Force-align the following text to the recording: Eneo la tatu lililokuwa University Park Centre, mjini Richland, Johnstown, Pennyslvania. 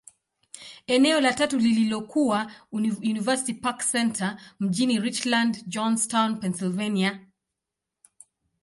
Eneo 0.87 1.21
la 1.21 1.33
tatu 1.33 1.57
lililokuwa 1.59 2.51
University 2.71 3.53
Park 3.53 3.85
Centre, 3.91 4.29
mjini 4.59 4.99
Richland, 4.99 5.63
Johnstown, 5.67 6.37
Pennyslvania. 6.39 7.19